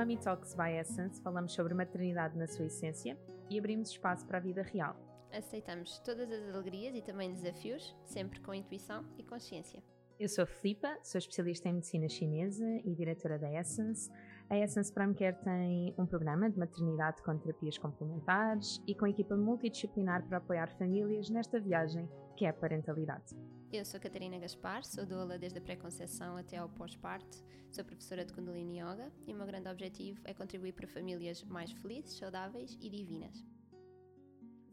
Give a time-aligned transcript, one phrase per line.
[0.00, 3.18] Mami Talks by Essence falamos sobre maternidade na sua essência
[3.50, 4.96] e abrimos espaço para a vida real.
[5.30, 9.82] Aceitamos todas as alegrias e também desafios, sempre com intuição e consciência.
[10.18, 14.10] Eu sou a Filipa, sou especialista em medicina chinesa e diretora da Essence.
[14.48, 19.36] A Essence Prime Care tem um programa de maternidade com terapias complementares e com equipa
[19.36, 22.08] multidisciplinar para apoiar famílias nesta viagem
[22.38, 23.36] que é a parentalidade.
[23.72, 27.38] Eu sou Catarina Gaspar, sou doula desde a pré-conceição até ao pós-parto,
[27.70, 31.70] sou professora de Kundalini Yoga e o meu grande objetivo é contribuir para famílias mais
[31.70, 33.46] felizes, saudáveis e divinas.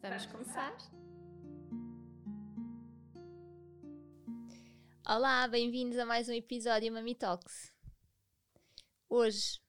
[0.01, 0.75] Vamos começar?
[5.07, 7.71] Olá, bem-vindos a mais um episódio Mami Talks.
[9.07, 9.61] Hoje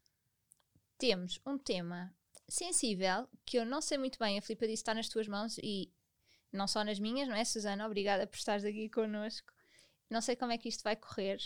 [0.97, 2.16] temos um tema
[2.48, 5.92] sensível que eu não sei muito bem, a Filipa disse está nas tuas mãos e
[6.52, 7.87] não só nas minhas, não é, Susana?
[7.87, 9.52] Obrigada por estares aqui connosco.
[10.11, 11.39] Não sei como é que isto vai correr,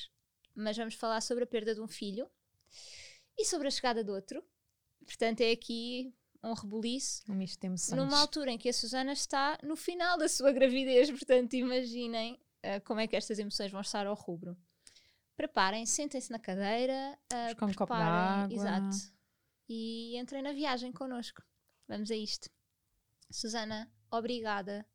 [0.54, 2.30] mas vamos falar sobre a perda de um filho
[3.36, 4.44] e sobre a chegada de outro.
[5.04, 7.22] Portanto, é aqui um rebuliço.
[7.28, 7.98] Um misto de emoções.
[7.98, 12.80] Numa altura em que a Susana está no final da sua gravidez, portanto, imaginem uh,
[12.84, 14.56] como é que estas emoções vão estar ao rubro.
[15.36, 18.54] Preparem, sentem-se na cadeira, uh, com um copo de água.
[18.54, 18.96] Exato.
[19.68, 21.42] E entrem na viagem connosco.
[21.88, 22.48] Vamos a isto.
[23.30, 24.86] Susana, obrigada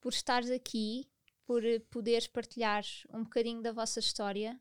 [0.00, 1.08] por estares aqui,
[1.44, 4.58] por poderes partilhar um bocadinho da vossa história.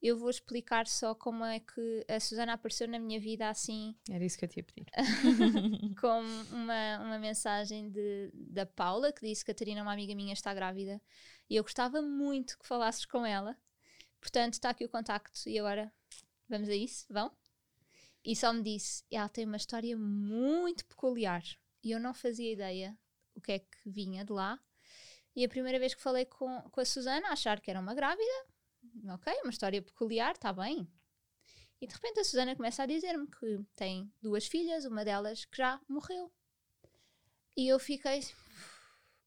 [0.00, 3.94] Eu vou explicar só como é que a Susana apareceu na minha vida assim.
[4.10, 4.86] Era isso que eu te ia pedir.
[6.00, 11.00] com uma, uma mensagem de, da Paula, que disse: Catarina, uma amiga minha, está grávida.
[11.48, 13.56] E eu gostava muito que falasses com ela.
[14.20, 15.48] Portanto, está aqui o contacto.
[15.48, 15.92] E agora,
[16.48, 17.06] vamos a isso?
[17.08, 17.30] Vão?
[18.24, 21.44] E só me disse: ela tem uma história muito peculiar.
[21.82, 22.96] E eu não fazia ideia
[23.34, 24.58] o que é que vinha de lá.
[25.34, 28.46] E a primeira vez que falei com, com a Susana, achar que era uma grávida,
[29.10, 30.86] ok, uma história peculiar, está bem.
[31.80, 35.56] E de repente a Susana começa a dizer-me que tem duas filhas, uma delas que
[35.56, 36.32] já morreu.
[37.56, 38.20] E eu fiquei,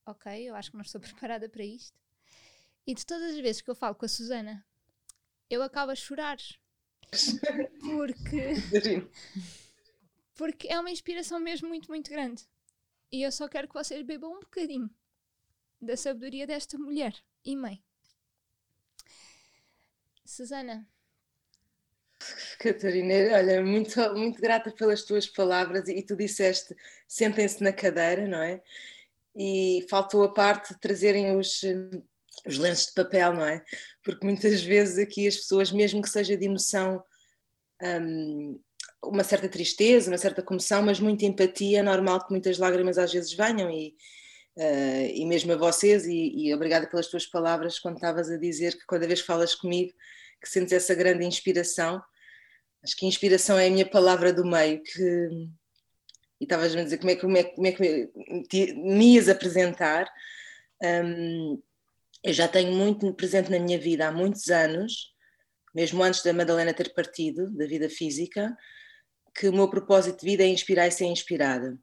[0.06, 2.00] ok, eu acho que não estou preparada para isto.
[2.88, 4.66] E de todas as vezes que eu falo com a Susana,
[5.50, 6.38] eu acabo a chorar.
[7.82, 8.54] Porque.
[10.36, 12.44] Porque é uma inspiração mesmo muito, muito grande.
[13.16, 14.90] E eu só quero que vocês bebam um bocadinho
[15.82, 17.16] da sabedoria desta mulher
[17.46, 17.82] e mãe.
[20.26, 20.86] Susana.
[22.60, 26.76] Catarina, olha, muito, muito grata pelas tuas palavras e tu disseste
[27.08, 28.62] sentem-se na cadeira, não é?
[29.34, 31.62] E faltou a parte de trazerem os,
[32.46, 33.64] os lenços de papel, não é?
[34.04, 37.02] Porque muitas vezes aqui as pessoas, mesmo que seja de emoção,
[37.82, 38.62] um,
[39.04, 43.12] uma certa tristeza, uma certa comoção, mas muita empatia, é normal que muitas lágrimas às
[43.12, 43.96] vezes venham e,
[44.58, 48.78] uh, e mesmo a vocês, e, e, obrigada pelas tuas palavras quando estavas a dizer
[48.78, 49.94] que cada vez que falas comigo
[50.42, 52.02] que sentes essa grande inspiração,
[52.84, 55.30] acho que inspiração é a minha palavra do meio, que
[56.40, 60.06] e estavas a dizer como é como é, como é que me ias apresentar,
[60.84, 61.62] um,
[62.24, 65.14] eu já tenho muito presente na minha vida há muitos anos,
[65.74, 68.56] mesmo antes da Madalena ter partido da vida física,
[69.36, 71.78] que o meu propósito de vida é inspirar e ser inspirada.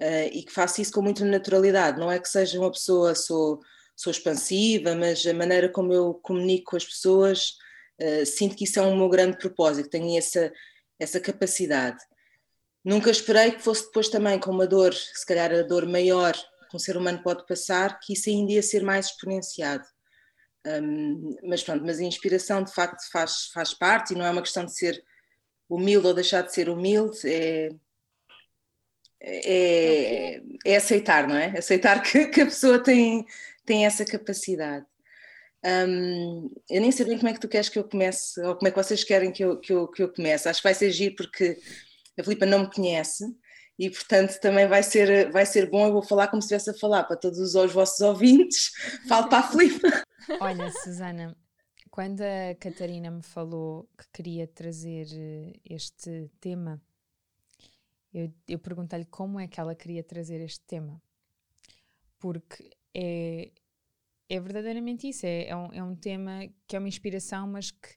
[0.00, 2.00] Uh, e que faço isso com muita naturalidade.
[2.00, 3.60] Não é que seja uma pessoa, sou,
[3.94, 7.52] sou expansiva, mas a maneira como eu comunico com as pessoas,
[8.00, 10.52] uh, sinto que isso é um meu grande propósito, tenho essa,
[10.98, 11.98] essa capacidade.
[12.84, 16.34] Nunca esperei que fosse depois também com uma dor, se calhar a dor maior
[16.70, 19.84] que um ser humano pode passar, que isso ainda ia ser mais exponenciado.
[20.66, 24.42] Um, mas pronto, mas a inspiração de facto faz, faz parte e não é uma
[24.42, 25.02] questão de ser
[25.70, 27.70] humilde ou deixar de ser humilde, é,
[29.22, 31.56] é, é aceitar, não é?
[31.58, 33.24] Aceitar que, que, a pessoa tem,
[33.64, 34.84] tem essa capacidade.
[35.64, 38.66] Um, eu nem sei bem como é que tu queres que eu comece, ou como
[38.66, 40.48] é que vocês querem que eu, que eu, que eu comece.
[40.48, 41.58] Acho que vai ser giro porque
[42.18, 43.24] a Filipa não me conhece
[43.78, 45.86] e, portanto, também vai ser, vai ser bom.
[45.86, 48.72] Eu vou falar como se estivesse a falar para todos os vossos ouvintes.
[49.08, 49.88] Falo para a Filipa.
[50.40, 51.36] Olha, Susana,
[52.00, 56.80] quando a Catarina me falou que queria trazer eh, este tema,
[58.10, 60.98] eu, eu perguntei-lhe como é que ela queria trazer este tema.
[62.18, 63.52] Porque é,
[64.30, 67.90] é verdadeiramente isso, é, é, um, é um tema que é uma inspiração, mas que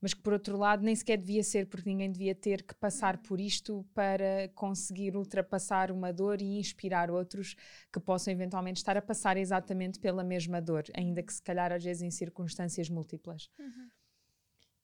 [0.00, 3.18] mas que por outro lado nem sequer devia ser, porque ninguém devia ter que passar
[3.18, 7.54] por isto para conseguir ultrapassar uma dor e inspirar outros
[7.92, 11.84] que possam eventualmente estar a passar exatamente pela mesma dor, ainda que se calhar às
[11.84, 13.50] vezes em circunstâncias múltiplas.
[13.58, 13.90] Uhum.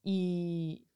[0.05, 0.87] E,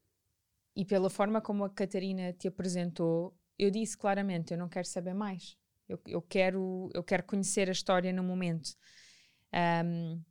[0.76, 5.14] e pela forma como a Catarina te apresentou, eu disse claramente: eu não quero saber
[5.14, 5.56] mais.
[5.88, 8.76] Eu, eu, quero, eu quero conhecer a história no momento.
[9.84, 10.22] Um,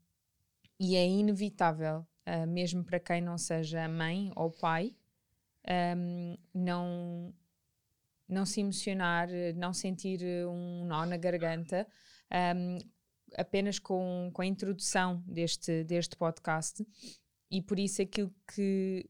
[0.80, 4.96] e é inevitável uh, mesmo para quem não seja mãe ou pai,
[5.98, 7.34] um, não,
[8.28, 11.88] não se emocionar, não sentir um nó na garganta,
[12.56, 12.78] um,
[13.36, 16.86] apenas com, com a introdução deste, deste podcast.
[17.52, 19.10] E por isso aquilo que,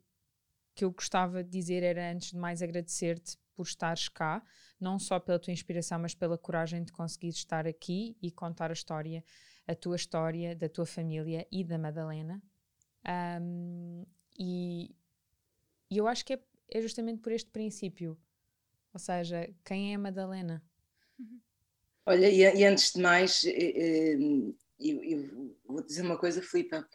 [0.75, 4.41] que eu gostava de dizer era, antes de mais, agradecer-te por estares cá,
[4.79, 8.73] não só pela tua inspiração, mas pela coragem de conseguir estar aqui e contar a
[8.73, 9.23] história,
[9.67, 12.41] a tua história, da tua família e da Madalena.
[13.07, 14.05] Um,
[14.37, 14.95] e,
[15.89, 18.17] e eu acho que é, é justamente por este princípio
[18.93, 20.63] ou seja, quem é a Madalena?
[22.05, 26.87] Olha, e, e antes de mais, eu, eu, vou dizer uma coisa, Filipa.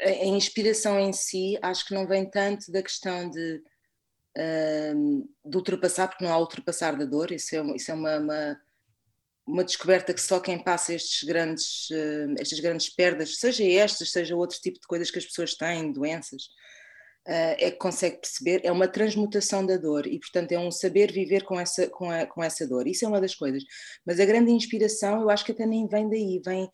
[0.00, 3.62] A inspiração em si acho que não vem tanto da questão de,
[5.44, 8.60] de ultrapassar, porque não há ultrapassar da dor, isso é, isso é uma, uma,
[9.46, 11.88] uma descoberta que só quem passa estes grandes,
[12.38, 16.48] estas grandes perdas, seja estas, seja outro tipo de coisas que as pessoas têm, doenças,
[17.26, 21.12] uh, é que consegue perceber, é uma transmutação da dor e, portanto, é um saber
[21.12, 22.86] viver com essa, com, a, com essa dor.
[22.86, 23.62] Isso é uma das coisas.
[24.04, 26.70] Mas a grande inspiração, eu acho que até nem vem daí, vem,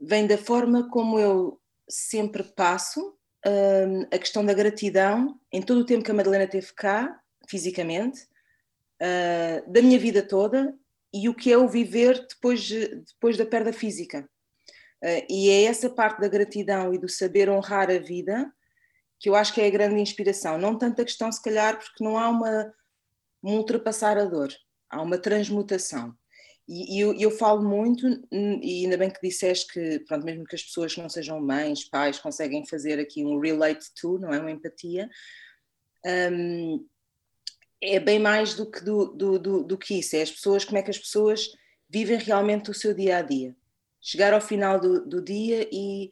[0.00, 3.00] vem da forma como eu sempre passo
[3.46, 8.22] uh, a questão da gratidão em todo o tempo que a Madalena teve cá, fisicamente,
[9.02, 10.74] uh, da minha vida toda
[11.12, 14.28] e o que é o viver depois, depois da perda física.
[15.02, 18.52] Uh, e é essa parte da gratidão e do saber honrar a vida
[19.22, 20.58] que eu acho que é a grande inspiração.
[20.58, 22.74] Não tanto a questão, se calhar, porque não há uma,
[23.42, 24.52] um ultrapassar a dor,
[24.90, 26.12] há uma transmutação.
[26.68, 30.56] E, e eu, eu, falo muito, e ainda bem que disseste que, pronto, mesmo que
[30.56, 34.40] as pessoas que não sejam mães, pais, conseguem fazer aqui um relate to, não é?
[34.40, 35.08] Uma empatia.
[36.04, 36.84] Um,
[37.82, 40.78] é bem mais do que, do, do, do, do, que isso, é as pessoas, como
[40.78, 41.50] é que as pessoas
[41.90, 43.56] vivem realmente o seu dia a dia.
[44.00, 46.06] Chegar ao final do, do dia e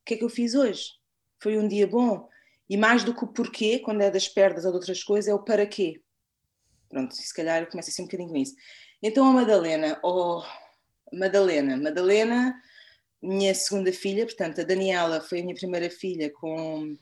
[0.00, 0.92] o que é que eu fiz hoje?
[1.40, 2.28] Foi um dia bom?
[2.70, 5.34] E mais do que o porquê, quando é das perdas ou de outras coisas, é
[5.34, 6.00] o para quê.
[6.88, 8.54] Pronto, se calhar começa assim um bocadinho com isso.
[9.02, 10.42] Então a Madalena, oh,
[11.12, 12.54] Madalena, Madalena,
[13.20, 16.96] minha segunda filha, portanto a Daniela foi a minha primeira filha com...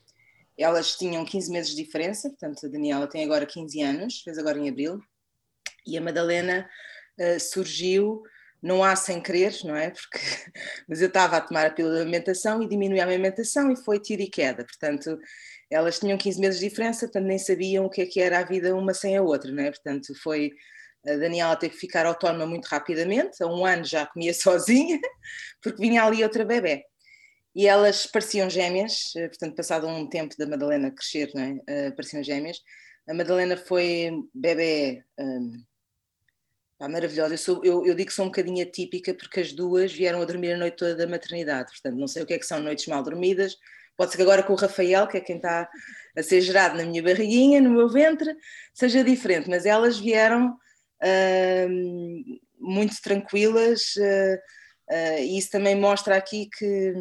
[0.58, 4.58] Elas tinham 15 meses de diferença, portanto a Daniela tem agora 15 anos, fez agora
[4.58, 5.00] em abril,
[5.86, 6.68] e a Madalena
[7.18, 8.22] uh, surgiu
[8.64, 9.90] não há sem querer, não é?
[9.90, 10.18] Porque,
[10.88, 14.00] mas eu estava a tomar a pílula de alimentação e diminui a alimentação e foi
[14.00, 14.64] tiro e queda.
[14.64, 15.18] Portanto,
[15.70, 18.44] elas tinham 15 meses de diferença, portanto nem sabiam o que é que era a
[18.44, 19.70] vida uma sem a outra, não é?
[19.70, 20.50] Portanto, foi
[21.06, 24.98] a Daniela ter que ficar autónoma muito rapidamente, a um ano já comia sozinha,
[25.62, 26.84] porque vinha ali outra bebê.
[27.54, 31.88] E elas pareciam gêmeas, eh, portanto, passado um tempo da Madalena crescer, não é?
[31.88, 32.58] Uh, pareciam gêmeas.
[33.08, 35.52] A Madalena foi bebê um,
[36.78, 37.34] pá, maravilhosa.
[37.34, 40.24] Eu, sou, eu, eu, digo que sou um bocadinho atípica porque as duas vieram a
[40.24, 42.86] dormir a noite toda da maternidade, portanto, não sei o que é que são noites
[42.86, 43.56] mal dormidas,
[43.96, 45.68] Pode ser que agora com o Rafael, que é quem está
[46.16, 48.34] a ser gerado na minha barriguinha, no meu ventre,
[48.72, 51.68] seja diferente, mas elas vieram uh,
[52.58, 54.34] muito tranquilas uh,
[54.90, 56.92] uh, e isso também mostra aqui que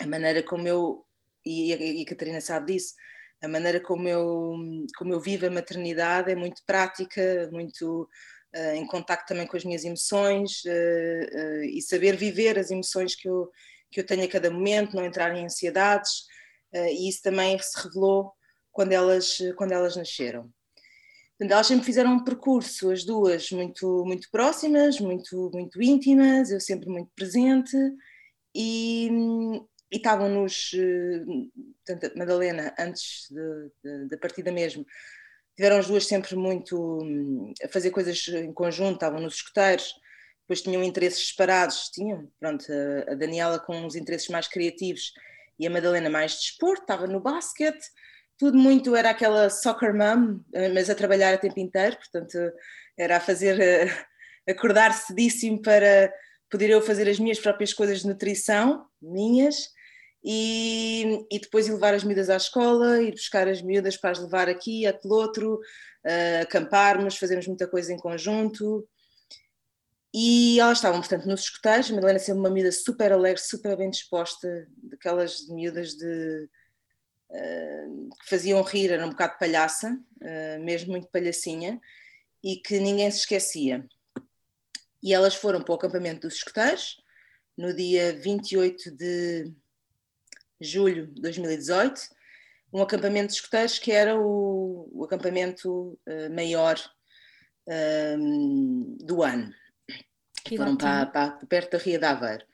[0.00, 1.04] a maneira como eu,
[1.44, 2.94] e a, e a Catarina sabe disso,
[3.42, 4.54] a maneira como eu,
[4.96, 8.08] como eu vivo a maternidade é muito prática, muito
[8.54, 13.14] uh, em contacto também com as minhas emoções uh, uh, e saber viver as emoções
[13.14, 13.50] que eu,
[13.90, 16.24] que eu tenho a cada momento, não entrar em ansiedades,
[16.74, 18.32] e isso também se revelou
[18.70, 20.52] quando elas, quando elas nasceram.
[21.38, 26.60] Portanto, elas sempre fizeram um percurso, as duas, muito, muito próximas, muito, muito íntimas, eu
[26.60, 27.76] sempre muito presente,
[28.54, 29.10] e,
[29.90, 30.72] e estavam-nos,
[31.84, 33.28] portanto, a Madalena, antes
[34.10, 34.84] da partida mesmo,
[35.56, 39.94] tiveram as duas sempre muito a fazer coisas em conjunto, estavam nos escuteiros,
[40.42, 42.64] depois tinham interesses separados, tinham, pronto,
[43.08, 45.12] a, Daniela com uns interesses mais criativos
[45.58, 47.84] e a Madalena mais de desporto, estava no basquete,
[48.38, 52.38] tudo muito, era aquela soccer mom, eh, mas a trabalhar a tempo inteiro, portanto
[52.96, 53.86] era a fazer, eh,
[54.48, 56.12] acordar cedíssimo para
[56.50, 59.70] poder eu fazer as minhas próprias coisas de nutrição, minhas,
[60.28, 64.18] e, e depois ir levar as miúdas à escola, ir buscar as miúdas para as
[64.18, 68.84] levar aqui, aquele outro, uh, acamparmos, fazermos muita coisa em conjunto,
[70.12, 71.90] e elas estavam, portanto, nos escuteiros.
[71.92, 76.48] Madalena sempre uma miúda super alegre, super bem disposta, daquelas miúdas de,
[77.30, 81.80] uh, que faziam rir, era um bocado palhaça, uh, mesmo muito palhacinha,
[82.42, 83.86] e que ninguém se esquecia.
[85.00, 86.96] E elas foram para o acampamento dos escuteiros
[87.56, 89.54] no dia 28 de
[90.60, 92.00] julho de 2018,
[92.72, 96.76] um acampamento de escuteiros que era o, o acampamento uh, maior
[99.00, 99.52] do ano
[100.44, 102.44] que foram para, para, perto da Ria de Aveiro.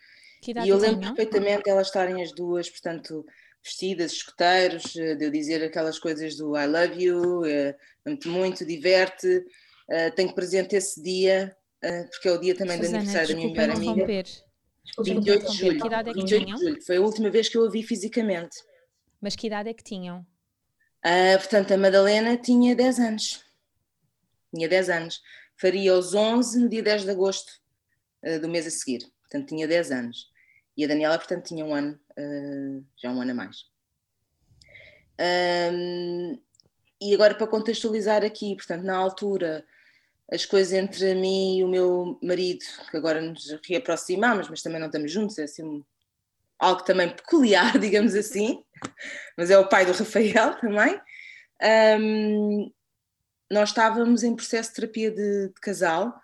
[0.65, 3.25] E eu lembro perfeitamente elas estarem as duas, portanto,
[3.63, 7.43] vestidas, escoteiros, de eu dizer aquelas coisas do I love you,
[8.07, 9.45] amo-te muito, diverte.
[10.17, 11.55] tenho presente esse dia,
[12.11, 14.25] porque é o dia também Susana, do aniversário da minha melhor amiga.
[15.05, 15.81] 28 de julho.
[15.81, 16.59] Que idade é que 28 tinham?
[16.59, 16.83] de julho.
[16.83, 18.57] Foi a última vez que eu a vi fisicamente.
[19.21, 20.27] Mas que idade é que tinham?
[21.05, 23.45] Uh, portanto, a Madalena tinha 10 anos.
[24.55, 25.23] Tinha 10 anos.
[25.57, 27.53] Faria os 11 no dia 10 de agosto
[28.25, 29.05] uh, do mês a seguir.
[29.23, 30.31] Portanto, tinha 10 anos.
[30.77, 33.73] E a Daniela, portanto, tinha um ano, uh, já um ano a mais.
[35.21, 36.41] Um,
[37.01, 39.65] e agora, para contextualizar aqui, portanto, na altura,
[40.33, 44.87] as coisas entre mim e o meu marido, que agora nos reaproximamos, mas também não
[44.87, 45.85] estamos juntos, é assim
[46.59, 48.65] algo também peculiar, digamos assim,
[49.37, 50.99] mas é o pai do Rafael também.
[52.01, 52.73] Um,
[53.51, 56.19] nós estávamos em processo de terapia de, de, casal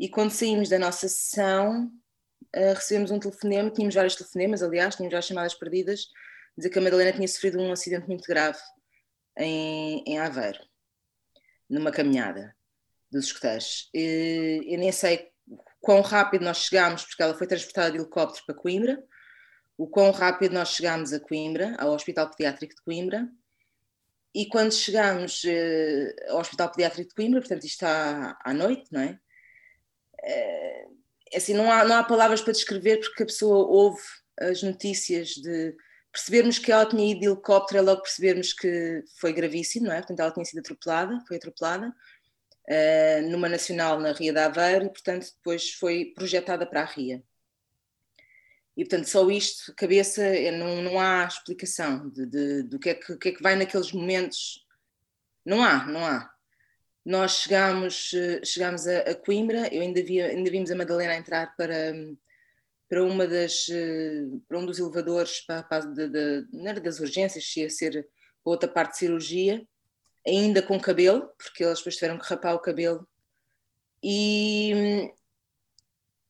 [0.00, 1.92] e quando saímos da nossa sessão
[2.56, 6.08] uh, recebemos um telefonema, tínhamos vários telefonemas, aliás, tínhamos várias chamadas perdidas,
[6.56, 8.58] dizer que a Madalena tinha sofrido um acidente muito grave
[9.36, 10.60] em, em Aveiro,
[11.68, 12.56] numa caminhada
[13.12, 13.90] dos escuteiros.
[13.92, 15.30] Eu nem sei
[15.80, 19.02] quão rápido nós chegámos, porque ela foi transportada de helicóptero para Coimbra,
[19.76, 23.28] o quão rápido nós chegámos a Coimbra, ao Hospital Pediátrico de Coimbra,
[24.34, 29.00] e quando chegámos uh, ao Hospital Pediátrico de Coimbra, portanto isto está à noite, não
[29.00, 29.18] é?
[30.24, 34.00] Uh, assim, não há, não há palavras para descrever porque a pessoa ouve
[34.38, 35.74] as notícias de
[36.12, 39.98] percebermos que ela tinha ido de helicóptero, é logo percebermos que foi gravíssimo, não é?
[39.98, 41.92] Portanto, ela tinha sido atropelada, foi atropelada,
[42.68, 47.22] uh, numa nacional na Ria de Aveiro, e portanto depois foi projetada para a Ria.
[48.76, 52.94] E, portanto, só isto, cabeça, é, não, não há explicação de, de, do que é
[52.94, 54.66] que, que, é que vai naqueles momentos.
[55.44, 56.32] Não há, não há.
[57.04, 61.54] Nós chegámos, eh, chegámos a, a Coimbra, eu ainda, via, ainda vimos a Madalena entrar
[61.56, 61.92] para,
[62.88, 67.68] para, uma das, eh, para um dos elevadores para, para de, de, das urgências, ia
[67.68, 68.08] ser
[68.44, 69.66] outra parte de cirurgia,
[70.26, 73.06] ainda com cabelo, porque eles depois tiveram que rapar o cabelo.
[74.02, 75.10] E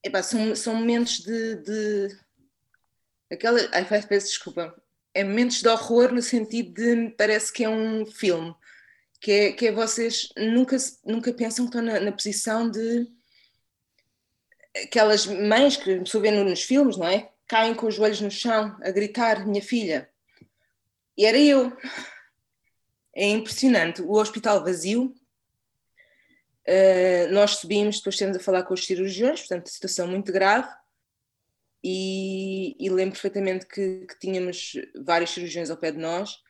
[0.04, 2.18] epá, são, são momentos de, de
[3.30, 3.58] aquela.
[3.72, 4.74] Ai, peço desculpa.
[5.14, 8.54] É momentos de horror no sentido de parece que é um filme.
[9.20, 13.06] Que é, que é vocês nunca, nunca pensam que estão na, na posição de
[14.84, 17.30] aquelas mães que se vê nos filmes, não é?
[17.46, 20.10] Caem com os joelhos no chão a gritar, minha filha.
[21.16, 21.76] E era eu.
[23.14, 24.02] É impressionante.
[24.02, 25.14] O hospital vazio.
[26.66, 30.68] Uh, nós subimos, depois temos a falar com os cirurgiões, portanto, situação muito grave
[31.82, 36.40] e, e lembro perfeitamente que, que, tínhamos várias cirurgiões ao pé de nós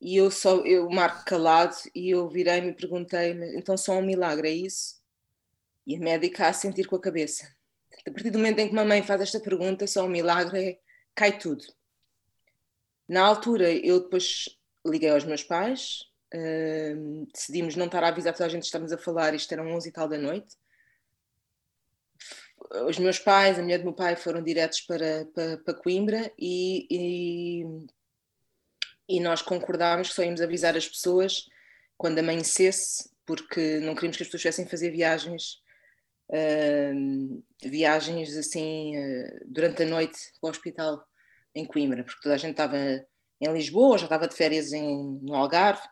[0.00, 4.48] e eu só, eu marco calado e eu virei-me e perguntei então só um milagre,
[4.48, 5.02] é isso?
[5.86, 7.54] E a médica a sentir com a cabeça.
[8.06, 10.78] A partir do momento em que uma mãe faz esta pergunta, só um milagre, é,
[11.14, 11.64] cai tudo.
[13.08, 14.48] Na altura, eu depois
[14.86, 18.92] liguei aos meus pais, uh, decidimos não estar a avisar toda a gente que estamos
[18.92, 20.56] a falar, isto eram 11 e tal da noite,
[22.86, 26.86] os meus pais, a mulher do meu pai foram diretos para, para, para Coimbra e,
[26.90, 27.64] e,
[29.08, 31.48] e, nós concordámos que só íamos avisar as pessoas
[31.96, 35.62] quando amanhecesse, porque não queríamos que as pessoas tivessem a fazer viagens,
[36.30, 41.06] uh, viagens assim, uh, durante a noite para o hospital
[41.54, 42.76] em Coimbra, porque toda a gente estava
[43.44, 45.82] em Lisboa, já estava de férias em, no Algarve.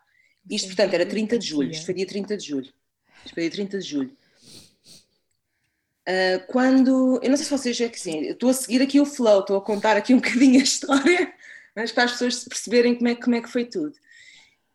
[0.49, 2.73] Isto, portanto, era 30 de julho, isto foi dia 30 de julho.
[3.25, 4.17] Isto foi dia 30 de julho.
[6.07, 7.19] Uh, quando.
[7.23, 9.57] Eu não sei se vocês é que sim, estou a seguir aqui o flow, estou
[9.57, 11.33] a contar aqui um bocadinho a história,
[11.75, 13.95] mas para as pessoas perceberem como é, como é que foi tudo.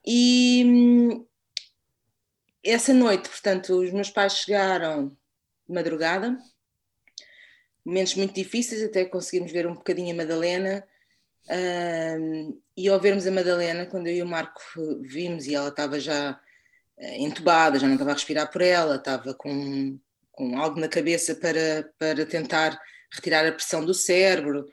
[0.06, 1.26] E hum,
[2.64, 5.08] essa noite, portanto, os meus pais chegaram
[5.68, 6.38] de madrugada,
[7.85, 10.87] momentos muito difíceis, até conseguimos ver um bocadinho a Madalena.
[12.76, 14.61] E ao vermos a Madalena, quando eu e o Marco
[15.00, 16.38] vimos e ela estava já
[16.99, 19.99] eh, entubada, já não estava a respirar por ela, estava com
[20.38, 22.81] com algo na cabeça para, para tentar
[23.12, 24.69] retirar a pressão do cérebro.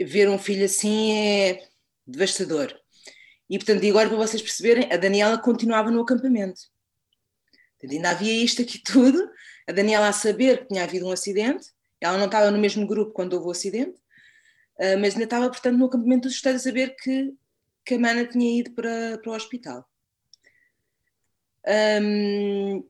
[0.00, 1.66] Ver um filho assim é
[2.06, 2.72] devastador.
[3.50, 6.60] E portanto, e agora para vocês perceberem, a Daniela continuava no acampamento.
[7.72, 9.28] Portanto, ainda havia isto aqui tudo,
[9.66, 11.66] a Daniela a saber que tinha havido um acidente,
[12.00, 13.98] ela não estava no mesmo grupo quando houve o acidente,
[14.78, 17.34] uh, mas ainda estava, portanto, no acampamento dos Estados a saber que,
[17.84, 19.88] que a Mana tinha ido para, para o hospital.
[22.02, 22.84] Um,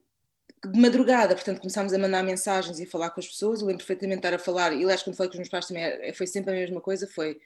[0.65, 3.61] de madrugada, portanto, começámos a mandar mensagens e a falar com as pessoas.
[3.61, 5.67] Eu lembro perfeitamente de estar a falar, e aliás, quando falei com os meus pais
[5.67, 7.41] também é, foi sempre a mesma coisa: foi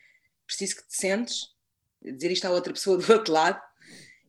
[0.47, 1.49] preciso que te sentes,
[2.03, 3.61] dizer isto à outra pessoa do outro lado,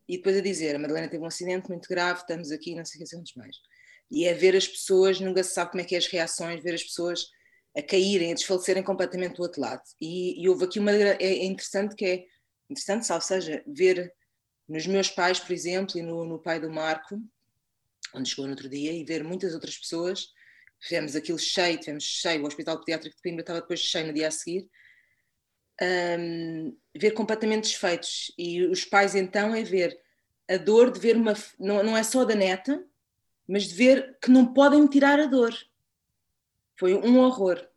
[0.07, 3.01] e depois a dizer: a Madalena teve um acidente muito grave, estamos aqui, não sei
[3.01, 3.55] o que, mais.
[4.11, 6.73] E é ver as pessoas, nunca se sabe como é que é as reações, ver
[6.73, 7.27] as pessoas
[7.75, 9.81] a caírem, a desfalecerem completamente do outro lado.
[9.99, 10.91] E, e houve aqui uma.
[10.91, 12.25] É, é interessante que é.
[12.69, 14.11] Interessante, ou seja, ver
[14.67, 17.21] nos meus pais, por exemplo, e no, no pai do Marco,
[18.15, 20.27] onde chegou no outro dia, e ver muitas outras pessoas.
[20.81, 24.27] Fizemos aquilo cheio, tivemos cheio, o Hospital Pediátrico de Coimbra estava depois cheio no dia
[24.27, 24.67] a seguir.
[25.81, 28.33] Um, ver completamente desfeitos.
[28.37, 29.99] E os pais, então, é ver
[30.49, 31.33] a dor de ver uma.
[31.59, 32.83] Não, não é só da neta,
[33.47, 35.53] mas de ver que não podem me tirar a dor.
[36.77, 37.67] Foi um horror.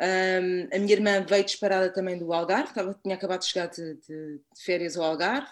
[0.00, 3.94] Um, a minha irmã veio disparada também do Algarve, estava, tinha acabado de chegar de,
[3.96, 5.50] de, de férias ao Algarve.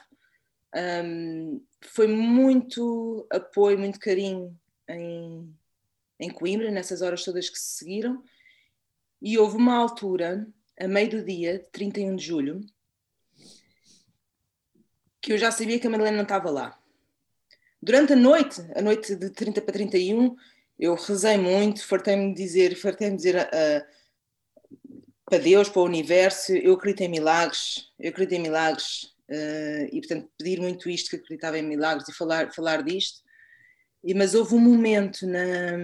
[0.75, 5.55] Um, foi muito apoio, muito carinho em,
[6.19, 8.23] em Coimbra, nessas horas todas que se seguiram.
[9.21, 10.47] E houve uma altura,
[10.79, 12.61] a meio do dia, 31 de julho,
[15.21, 16.79] que eu já sabia que a Madalena não estava lá.
[17.83, 20.37] Durante a noite, a noite de 30 para 31,
[20.79, 23.99] eu rezei muito, fartei-me dizer, fartei-me dizer uh,
[25.25, 30.01] para Deus, para o universo, eu acredito em milagres, eu acredito em milagres, uh, e
[30.01, 33.21] portanto pedir muito isto, que acreditava em milagres e falar, falar disto.
[34.05, 35.77] E, mas houve um momento na,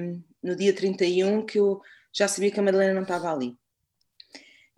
[0.43, 1.81] no dia 31 que eu
[2.13, 3.57] já sabia que a Madalena não estava ali.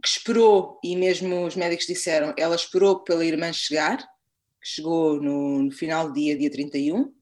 [0.02, 5.64] Que esperou, e mesmo os médicos disseram, ela esperou pela irmã chegar, que chegou no,
[5.64, 7.12] no final do dia, dia 31,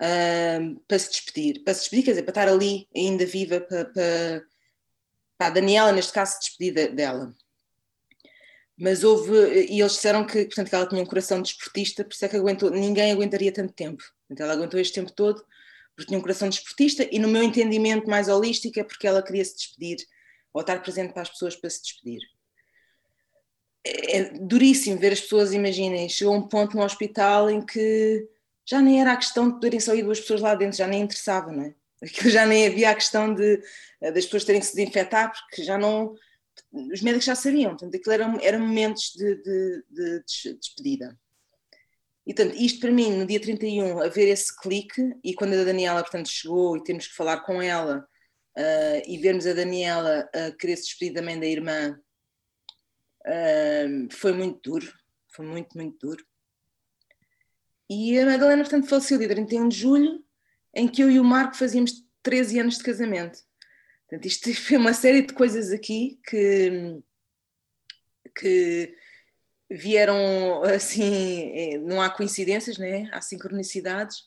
[0.00, 1.62] uh, para se despedir.
[1.64, 4.44] Para se despedir, quer dizer, para estar ali ainda viva, para, para,
[5.38, 7.34] para a Daniela, neste caso, se despedir dela.
[8.76, 9.32] Mas houve,
[9.70, 12.36] e eles disseram que, portanto, que ela tinha um coração desportista, por isso é que
[12.36, 14.02] aguentou, ninguém aguentaria tanto tempo.
[14.28, 15.44] Então ela aguentou este tempo todo
[15.94, 19.44] porque tinha um coração desportista e no meu entendimento mais holístico é porque ela queria
[19.44, 19.98] se despedir
[20.52, 22.20] ou estar presente para as pessoas para se despedir
[23.84, 28.26] é duríssimo ver as pessoas, imaginem, chegou um ponto no hospital em que
[28.66, 31.52] já nem era a questão de poderem sair duas pessoas lá dentro, já nem interessava,
[31.52, 31.74] não é?
[32.02, 33.62] Aquilo já nem havia a questão de,
[34.00, 36.14] eh, das pessoas terem que se desinfetar, porque já não.
[36.92, 41.18] Os médicos já sabiam, portanto, aquilo eram, eram momentos de, de, de despedida.
[42.26, 46.02] E, portanto, isto para mim, no dia 31, haver esse clique, e quando a Daniela,
[46.02, 48.06] portanto, chegou e temos que falar com ela,
[48.56, 51.98] uh, e vermos a Daniela uh, querer se despedir também da irmã,
[53.26, 54.92] Uh, foi muito duro,
[55.34, 56.24] foi muito, muito duro.
[57.88, 60.24] E a Madalena, portanto, faleceu dia 31 de julho,
[60.74, 63.38] em que eu e o Marco fazíamos 13 anos de casamento.
[64.08, 66.98] Portanto, isto foi uma série de coisas aqui que,
[68.36, 68.96] que
[69.70, 73.08] vieram assim, eh, não há coincidências, né?
[73.12, 74.24] há sincronicidades.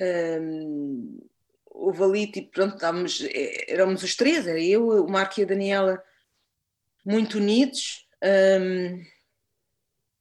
[0.00, 1.20] Um,
[1.66, 5.46] houve ali, tipo, pronto, estávamos, eh, éramos os três, era eu, o Marco e a
[5.46, 6.02] Daniela,
[7.04, 8.08] muito unidos,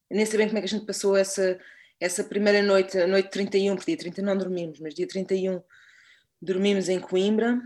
[0.10, 1.60] nem sei bem como é que a gente passou essa,
[2.02, 5.62] essa primeira noite, a noite 31, porque dia 30 não dormimos, mas dia 31
[6.42, 7.62] dormimos em Coimbra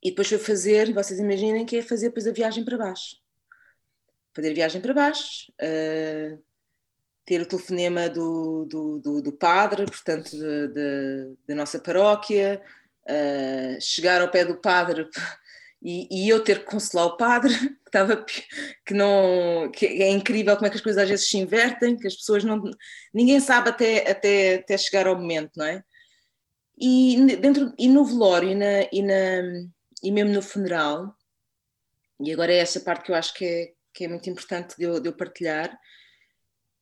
[0.00, 3.16] e depois foi fazer, vocês imaginem que é fazer depois a viagem para baixo.
[4.32, 6.40] Fazer a viagem para baixo, uh,
[7.24, 10.30] ter o telefonema do, do, do, do padre, portanto,
[11.48, 12.62] da nossa paróquia,
[13.08, 15.08] uh, chegar ao pé do padre
[15.82, 17.52] e, e, eu ter que consolar o padre,
[17.90, 18.24] estava,
[18.86, 22.06] que, não, que é incrível como é que as coisas às vezes se invertem, que
[22.06, 22.62] as pessoas não.
[23.12, 25.82] ninguém sabe até, até, até chegar ao momento, não é?
[26.78, 29.68] E, dentro, e no velório e, na, e, na,
[30.02, 31.14] e mesmo no funeral,
[32.22, 34.84] e agora é essa parte que eu acho que é, que é muito importante de
[34.84, 35.72] eu, de eu partilhar.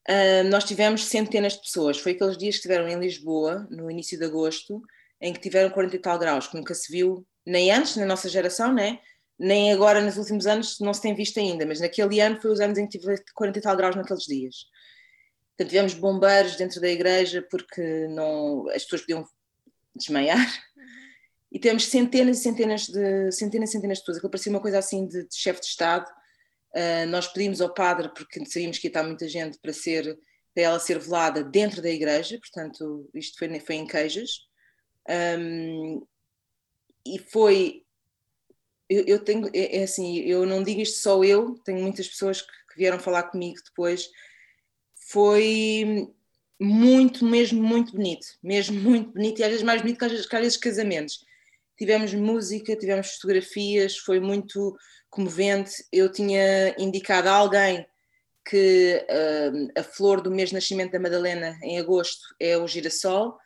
[0.09, 1.99] Uh, nós tivemos centenas de pessoas.
[1.99, 4.83] Foi aqueles dias que estiveram em Lisboa, no início de agosto,
[5.21, 8.29] em que tiveram 40 e tal graus, que nunca se viu nem antes, na nossa
[8.29, 9.01] geração, né?
[9.38, 12.61] Nem agora nos últimos anos não se tem visto ainda, mas naquele ano foi os
[12.61, 14.66] anos em que tive 40 e tal graus naqueles dias.
[15.51, 19.24] Portanto, tivemos bombeiros dentro da igreja porque não, as pessoas podiam
[19.94, 20.38] desmaiar.
[20.77, 20.85] Uhum.
[21.51, 24.18] E temos centenas e centenas de centenas e centenas de pessoas.
[24.18, 26.09] Aquilo parecia uma coisa assim de, de chefe de Estado.
[26.74, 30.18] Uh, nós pedimos ao padre, porque sabíamos que ia estar muita gente, para, ser,
[30.55, 34.46] para ela ser velada dentro da igreja, portanto, isto foi, foi em queijas.
[35.09, 36.07] Um,
[37.07, 37.85] e foi.
[38.88, 39.48] Eu, eu tenho.
[39.55, 42.98] É, é, assim, eu não digo isto só eu, tenho muitas pessoas que, que vieram
[42.98, 44.11] falar comigo depois.
[45.11, 46.09] Foi
[46.61, 50.27] muito, mesmo muito bonito, mesmo muito bonito, e às vezes mais bonito que às vezes,
[50.27, 51.24] que às vezes casamentos.
[51.77, 54.77] Tivemos música, tivemos fotografias, foi muito
[55.09, 55.72] comovente.
[55.92, 57.87] Eu tinha indicado a alguém
[58.44, 63.38] que uh, a flor do mês de nascimento da Madalena, em agosto, é o girassol,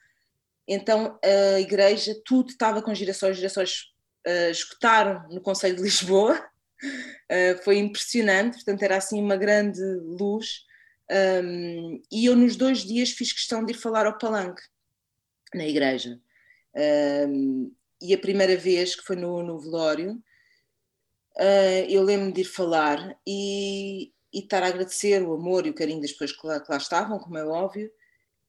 [0.66, 3.91] então a igreja, tudo estava com girassóis, girassóis
[4.26, 9.80] uh, esgotaram no Conselho de Lisboa, uh, foi impressionante, portanto era assim uma grande
[10.18, 10.64] luz.
[11.44, 14.62] Um, e eu nos dois dias fiz questão de ir falar ao palanque
[15.54, 16.18] na igreja.
[17.28, 20.12] Um, e a primeira vez que foi no, no velório,
[21.36, 25.74] uh, eu lembro-me de ir falar e, e estar a agradecer o amor e o
[25.74, 27.90] carinho das pessoas que lá, que lá estavam, como é óbvio,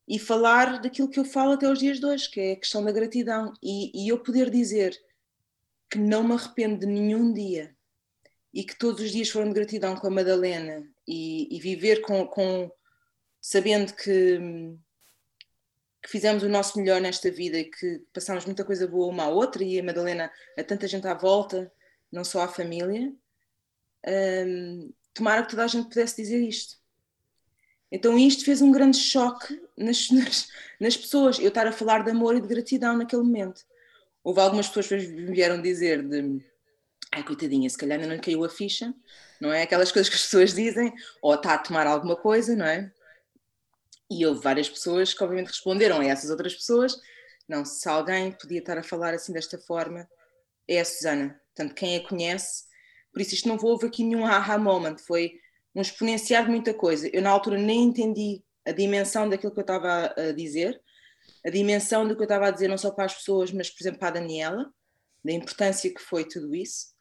[0.07, 2.91] e falar daquilo que eu falo até os dias hoje, que é a questão da
[2.91, 3.53] gratidão.
[3.61, 4.97] E, e eu poder dizer
[5.93, 7.75] que não me arrependo de nenhum dia
[8.51, 12.25] e que todos os dias foram de gratidão com a Madalena e, e viver com,
[12.25, 12.71] com,
[13.39, 14.39] sabendo que,
[16.01, 19.29] que, fizemos o nosso melhor nesta vida e que passámos muita coisa boa uma à
[19.29, 21.71] outra e a Madalena a tanta gente à volta,
[22.11, 23.13] não só à família.
[24.07, 26.75] Um, tomara que toda a gente pudesse dizer isto.
[27.91, 30.47] Então isto fez um grande choque nas, nas,
[30.79, 33.63] nas, pessoas, eu estar a falar de amor e de gratidão naquele momento.
[34.23, 36.39] Houve algumas pessoas que me vieram dizer de
[37.13, 38.93] ai coitadinha, se calhar ainda não caiu a ficha,
[39.39, 39.61] não é?
[39.61, 42.91] Aquelas coisas que as pessoas dizem, ou está a tomar alguma coisa, não é?
[44.09, 46.99] E houve várias pessoas que obviamente responderam a essas outras pessoas,
[47.47, 50.07] não, se alguém podia estar a falar assim desta forma,
[50.67, 51.39] é a Susana.
[51.53, 52.63] Portanto, quem a conhece,
[53.11, 55.33] por isso isto não houve aqui nenhum aha moment, foi
[55.75, 57.09] um exponenciar de muita coisa.
[57.13, 60.81] Eu na altura nem entendi a dimensão daquilo que eu estava a dizer,
[61.45, 63.83] a dimensão do que eu estava a dizer não só para as pessoas, mas por
[63.83, 64.71] exemplo para a Daniela,
[65.23, 66.93] da importância que foi tudo isso.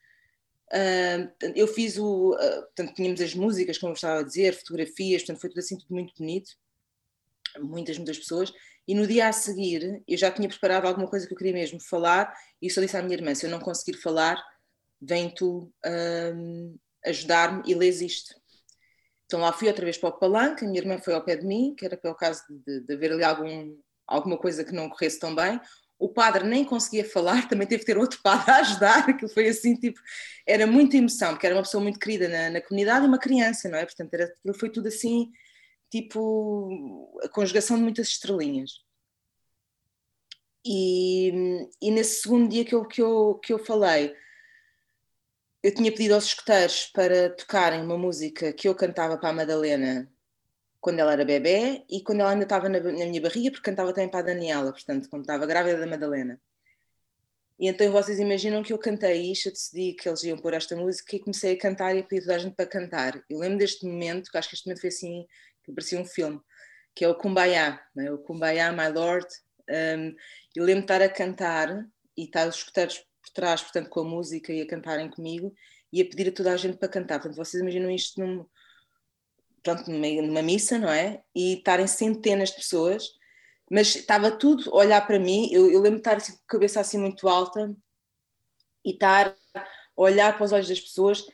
[0.73, 2.31] Uh, eu fiz o.
[2.35, 5.77] Uh, portanto, tínhamos as músicas, como eu estava a dizer, fotografias, portanto, foi tudo assim,
[5.77, 6.51] tudo muito bonito.
[7.59, 8.53] Muitas, muitas pessoas.
[8.89, 11.79] E no dia a seguir, eu já tinha preparado alguma coisa que eu queria mesmo
[11.81, 14.43] falar, e só disse à minha irmã: se eu não conseguir falar,
[15.01, 18.35] vem tu uh, ajudar-me e lês isto.
[19.27, 21.47] Então lá fui outra vez para o palanque, a minha irmã foi ao pé de
[21.47, 23.77] mim, que era pelo caso de, de haver ali algum,
[24.13, 25.61] alguma coisa que não corresse tão bem.
[25.99, 29.49] O padre nem conseguia falar, também teve que ter outro padre a ajudar, aquilo foi
[29.49, 30.01] assim, tipo,
[30.47, 33.69] era muita emoção, porque era uma pessoa muito querida na, na comunidade e uma criança,
[33.69, 33.85] não é?
[33.85, 35.31] Portanto, era, foi tudo assim,
[35.91, 38.71] tipo, a conjugação de muitas estrelinhas.
[40.65, 44.15] E, e nesse segundo dia que eu, que eu, que eu falei,
[45.63, 50.12] eu tinha pedido aos escuteiros para tocarem uma música que eu cantava para a Madalena
[50.83, 53.93] quando ela era bebê e quando ela ainda estava na, na minha barriga, porque cantava
[53.93, 56.41] também para a Daniela, portanto, quando estava grávida da Madalena.
[57.57, 60.75] E então vocês imaginam que eu cantei isto, eu decidi que eles iam pôr esta
[60.75, 63.23] música e comecei a cantar e a pedir toda a gente para cantar.
[63.31, 65.25] Eu lembro deste momento, que acho que este momento foi assim,
[65.63, 66.41] que parecia um filme,
[66.97, 68.11] que é o Kumbaya, é?
[68.11, 69.29] o Kumbaya, My Lord.
[69.71, 70.17] Um,
[70.57, 74.05] eu lembro de estar a cantar e estar os escuteiros por trás, portanto, com a
[74.05, 75.55] música e a cantarem comigo
[75.93, 77.21] e a pedir a toda a gente para cantar.
[77.21, 78.45] Portanto, vocês imaginam isto num,
[79.63, 81.23] pronto, numa, numa missa, não é?
[81.35, 83.05] E estarem centenas de pessoas,
[83.71, 85.49] mas estava tudo a olhar para mim.
[85.53, 87.75] Eu, eu lembro de estar assim, com a cabeça assim muito alta
[88.85, 89.65] e estar a
[89.97, 91.25] olhar para os olhos das pessoas,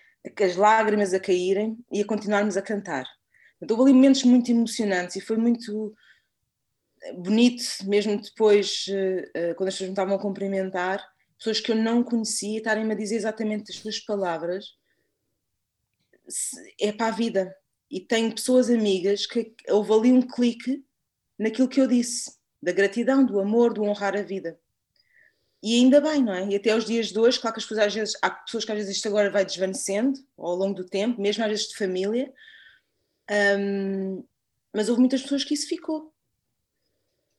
[0.41, 3.07] as lágrimas a caírem e a continuarmos a cantar.
[3.61, 5.95] Então, houve ali momentos muito emocionantes e foi muito
[7.17, 11.05] bonito, mesmo depois, eh, eh, quando as pessoas me estavam a cumprimentar,
[11.37, 14.77] pessoas que eu não conhecia estarem-me a dizer exatamente as suas palavras,
[16.81, 17.55] é para a vida.
[17.91, 20.85] E tenho pessoas amigas que houve ali um clique
[21.39, 24.59] naquilo que eu disse, da gratidão, do amor, do honrar a vida.
[25.63, 26.47] E ainda bem, não é?
[26.47, 28.73] E até os dias de hoje, claro que as pessoas às vezes, há pessoas que
[28.73, 32.33] às vezes isto agora vai desvanecendo ao longo do tempo, mesmo às vezes de família,
[33.59, 34.25] um,
[34.73, 36.13] mas houve muitas pessoas que isso ficou.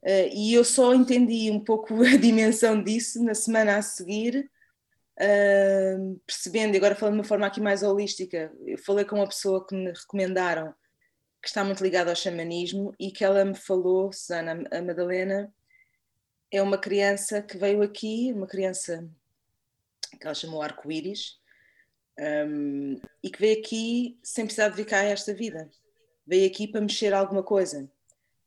[0.01, 4.49] Uh, e eu só entendi um pouco a dimensão disso na semana a seguir,
[6.25, 9.65] percebendo, e agora falando de uma forma aqui mais holística, eu falei com uma pessoa
[9.65, 10.73] que me recomendaram,
[11.41, 15.53] que está muito ligada ao xamanismo, e que ela me falou, Susana, a Madalena,
[16.51, 19.07] é uma criança que veio aqui, uma criança
[20.19, 21.37] que ela chamou Arco-Íris,
[22.47, 25.69] um, e que veio aqui sem precisar dedicar a esta vida.
[26.25, 27.89] Veio aqui para mexer alguma coisa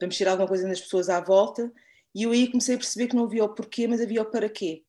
[0.03, 1.73] para mexer alguma coisa nas pessoas à volta,
[2.13, 4.49] e eu aí comecei a perceber que não havia o porquê, mas havia o para
[4.49, 4.83] quê.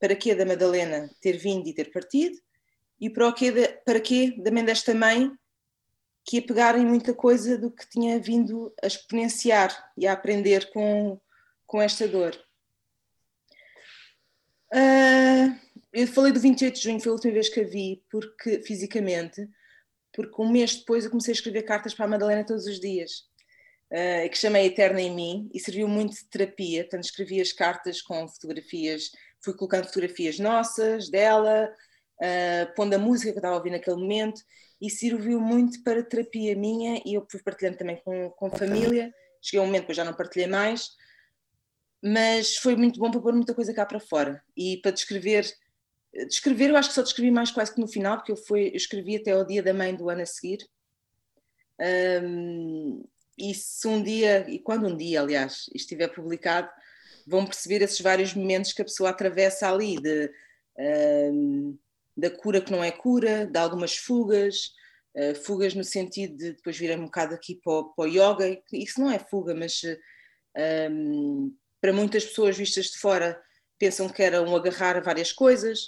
[0.00, 2.36] Para quê da Madalena ter vindo e ter partido,
[3.00, 5.30] e para, quê de, para quê também desta mãe
[6.24, 10.70] que ia pegar em muita coisa do que tinha vindo a exponenciar e a aprender
[10.70, 11.18] com,
[11.66, 12.36] com esta dor.
[14.72, 15.58] Uh,
[15.92, 19.48] eu falei do 28 de junho, foi a última vez que a vi, porque fisicamente,
[20.12, 23.28] porque um mês depois eu comecei a escrever cartas para a Madalena todos os dias
[23.90, 26.84] uh, que chamei Eterna em Mim e serviu muito de terapia.
[26.84, 29.10] Portanto, escrevi as cartas com fotografias,
[29.42, 31.72] fui colocando fotografias nossas, dela,
[32.20, 34.40] uh, pondo a música que eu estava a ouvir naquele momento
[34.80, 39.12] e serviu muito para terapia minha e eu fui partilhando também com, com a família.
[39.42, 40.90] Cheguei a um momento que eu já não partilhei mais,
[42.02, 45.46] mas foi muito bom para pôr muita coisa cá para fora e para descrever.
[46.26, 48.76] Descrever, eu acho que só descrevi mais quase que no final, porque eu, fui, eu
[48.76, 50.66] escrevi até o dia da mãe do ano a seguir.
[52.22, 53.04] Um,
[53.38, 56.68] e se um dia, e quando um dia, aliás, estiver publicado,
[57.26, 60.30] vão perceber esses vários momentos que a pessoa atravessa ali, de
[61.32, 61.78] um,
[62.16, 64.72] da cura que não é cura, de algumas fugas,
[65.16, 69.00] uh, fugas no sentido de depois vir um bocado aqui para para o yoga, isso
[69.00, 69.80] não é fuga, mas
[70.90, 73.40] um, para muitas pessoas vistas de fora
[73.78, 75.84] pensam que era um agarrar a várias coisas,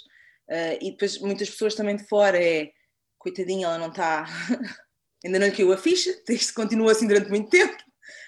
[0.49, 2.71] uh, e depois muitas pessoas também de fora é
[3.17, 4.25] coitadinha, ela não está,
[5.23, 7.77] ainda não caiu a ficha, isto continua assim durante muito tempo,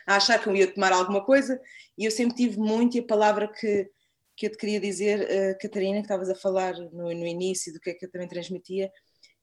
[0.05, 1.59] a achar que eu ia tomar alguma coisa,
[1.97, 3.89] e eu sempre tive muito, e a palavra que,
[4.35, 7.79] que eu te queria dizer, uh, Catarina, que estavas a falar no, no início do
[7.79, 8.91] que é que eu também transmitia,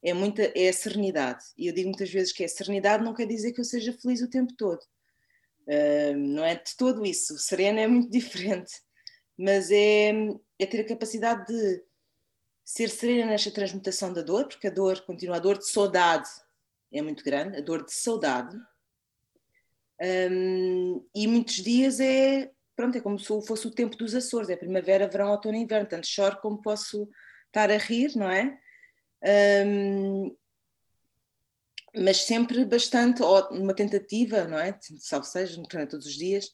[0.03, 1.44] é, muita, é a serenidade.
[1.57, 4.20] E eu digo muitas vezes que a serenidade não quer dizer que eu seja feliz
[4.20, 4.81] o tempo todo.
[5.66, 7.38] Uh, não é de todo isso.
[7.38, 8.72] Serena é muito diferente.
[9.38, 10.11] Mas é,
[10.59, 11.83] é ter a capacidade de
[12.64, 16.29] ser serena nesta transmutação da dor, porque a dor continua, a dor de saudade
[16.92, 18.57] é muito grande, a dor de saudade.
[20.03, 24.57] Um, e muitos dias é, pronto, é como se fosse o tempo dos Açores, é
[24.57, 27.09] primavera, verão, outono inverno, tanto choro como posso
[27.47, 28.59] estar a rir, não é?
[29.65, 30.37] Um,
[31.95, 34.77] mas sempre bastante, uma tentativa, não é?
[34.99, 36.51] Salvo seja, não é todos os dias,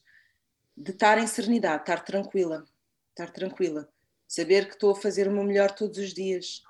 [0.77, 2.65] de estar em serenidade, estar tranquila,
[3.09, 3.89] estar tranquila,
[4.27, 6.61] saber que estou a fazer o meu melhor todos os dias.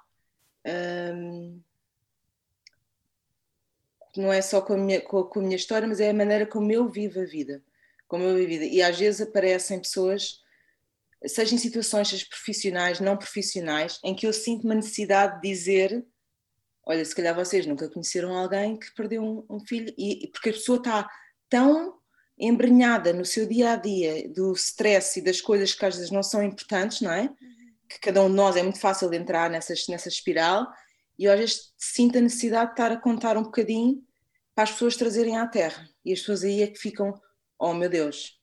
[0.66, 1.62] Um,
[4.20, 6.46] não é só com a, minha, com, com a minha história, mas é a maneira
[6.46, 7.64] como eu vivo a vida.
[8.08, 8.66] Como eu vivo a vida.
[8.66, 10.42] E às vezes aparecem pessoas,
[11.26, 16.06] seja em situações seja profissionais, não profissionais, em que eu sinto uma necessidade de dizer:
[16.86, 20.54] Olha, se calhar vocês nunca conheceram alguém que perdeu um, um filho, e, porque a
[20.54, 21.10] pessoa está
[21.48, 22.00] tão
[22.38, 26.24] embrenhada no seu dia a dia do stress e das coisas que às vezes não
[26.24, 27.30] são importantes, não é?
[27.88, 30.68] Que cada um de nós é muito fácil de entrar nessas, nessa espiral,
[31.18, 34.02] e eu às vezes sinto a necessidade de estar a contar um bocadinho
[34.60, 35.90] para as pessoas trazerem à terra.
[36.04, 37.14] E as pessoas aí é que ficam,
[37.58, 38.38] oh meu Deus.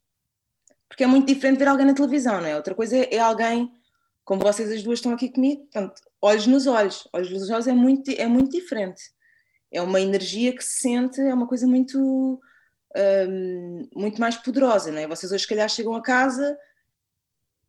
[0.88, 2.56] Porque é muito diferente ver alguém na televisão, não é?
[2.56, 3.70] Outra coisa é, é alguém,
[4.24, 7.06] como vocês as duas estão aqui comigo, portanto, olhos nos olhos.
[7.12, 9.02] Olhos nos olhos é muito, é muito diferente.
[9.70, 12.40] É uma energia que se sente, é uma coisa muito,
[13.28, 15.06] um, muito mais poderosa, não é?
[15.06, 16.56] Vocês hoje, se calhar, chegam a casa,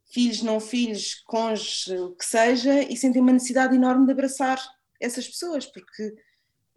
[0.06, 4.58] filhos, não filhos, cônjuges, o que seja, e sentem uma necessidade enorme de abraçar
[5.02, 6.16] essas pessoas, porque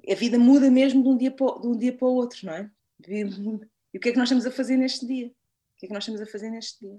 [0.08, 2.54] a vida muda mesmo de um dia para, de um dia para o outro, não
[2.54, 2.70] é?
[3.08, 5.28] E o que é que nós estamos a fazer neste dia?
[5.28, 6.96] O que é que nós estamos a fazer neste dia?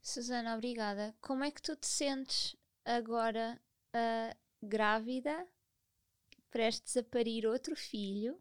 [0.00, 1.14] Susana, obrigada.
[1.20, 3.60] Como é que tu te sentes agora
[3.94, 5.46] uh, grávida,
[6.50, 8.40] prestes a parir outro filho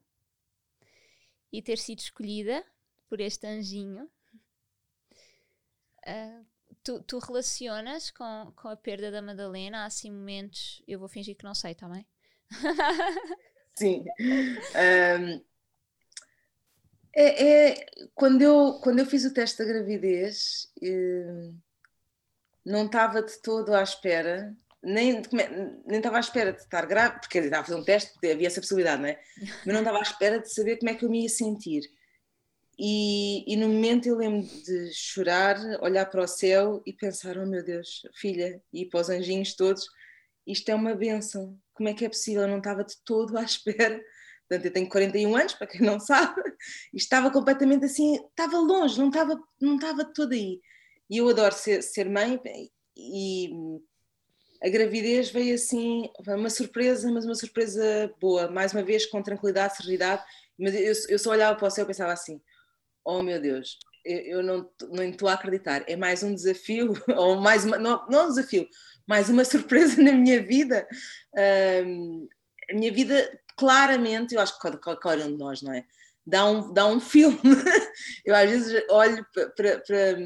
[1.51, 2.65] e ter sido escolhida
[3.07, 4.09] por este anjinho?
[6.07, 6.45] Uh,
[6.83, 9.83] tu, tu relacionas com, com a perda da Madalena?
[9.83, 10.81] Há assim momentos.
[10.87, 12.05] Eu vou fingir que não sei também.
[13.75, 14.05] Sim.
[14.19, 15.41] Um,
[17.13, 17.85] é, é,
[18.15, 21.51] quando, eu, quando eu fiz o teste da gravidez, eh,
[22.65, 25.21] não estava de todo à espera, nem,
[25.85, 28.61] nem estava à espera de estar grávida, porque estava a fazer um teste, havia essa
[28.61, 29.19] possibilidade, não é?
[29.65, 31.83] Mas não estava à espera de saber como é que eu me ia sentir.
[32.79, 37.45] E, e, no momento eu lembro de chorar, olhar para o céu e pensar: oh
[37.45, 39.85] meu Deus, filha, e para os anjinhos todos,
[40.47, 41.59] isto é uma benção.
[41.81, 42.43] Como é que é possível?
[42.43, 43.99] Eu não estava de todo à espera.
[44.47, 46.39] Portanto, eu tenho 41 anos, para quem não sabe,
[46.93, 50.61] e estava completamente assim, estava longe, não estava, não estava todo aí.
[51.09, 52.39] E eu adoro ser, ser mãe
[52.95, 53.49] e
[54.61, 59.77] a gravidez veio assim, uma surpresa, mas uma surpresa boa, mais uma vez com tranquilidade,
[59.77, 60.23] serenidade.
[60.59, 62.39] Mas eu, eu só olhava para o céu e pensava assim:
[63.03, 67.37] oh meu Deus, eu, eu não, não estou a acreditar, é mais um desafio, ou
[67.37, 68.67] mais uma, não, não um desafio,
[69.07, 70.87] mais uma surpresa na minha vida.
[71.85, 72.27] Um,
[72.69, 75.85] a minha vida, claramente, eu acho que qualquer um de nós, não é?
[76.25, 77.39] Dá um, dá um filme.
[78.25, 80.17] eu às vezes olho para,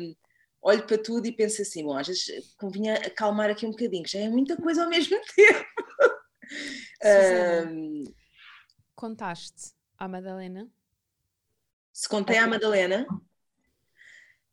[0.61, 4.11] olho para tudo e penso assim, bom, às vezes convinha acalmar aqui um bocadinho, que
[4.11, 5.65] já é muita coisa ao mesmo tempo.
[7.69, 8.03] um,
[8.95, 10.69] Contaste à Madalena
[11.95, 13.07] se contei à Madalena.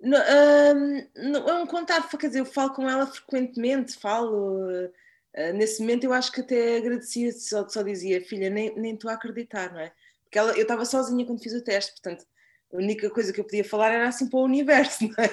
[0.02, 4.68] Não, um, não, é um contar, quer dizer, eu falo com ela frequentemente, falo.
[4.68, 9.08] Uh, nesse momento eu acho que até agradecia, só, só dizia, filha, nem, nem estou
[9.10, 9.92] a acreditar, não é?
[10.24, 12.26] Porque ela, eu estava sozinha quando fiz o teste, portanto,
[12.72, 15.28] a única coisa que eu podia falar era assim para o universo, não é?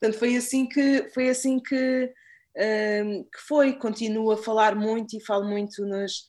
[0.00, 2.12] Portanto, foi assim que, foi assim que,
[2.54, 3.74] que foi.
[3.74, 6.28] Continuo a falar muito e falo muito nos,